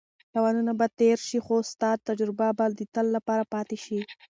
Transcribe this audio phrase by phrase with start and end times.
[0.31, 3.99] تاوانونه به تېر شي خو ستا تجربه به د تل لپاره پاتې شي.